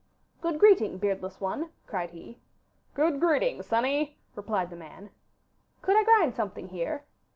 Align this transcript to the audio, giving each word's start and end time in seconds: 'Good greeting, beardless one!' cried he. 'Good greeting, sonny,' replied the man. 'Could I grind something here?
'Good 0.41 0.57
greeting, 0.57 0.97
beardless 0.97 1.39
one!' 1.39 1.69
cried 1.85 2.09
he. 2.09 2.39
'Good 2.95 3.19
greeting, 3.19 3.61
sonny,' 3.61 4.17
replied 4.35 4.71
the 4.71 4.75
man. 4.75 5.11
'Could 5.83 5.95
I 5.95 6.03
grind 6.03 6.33
something 6.33 6.69
here? 6.69 7.03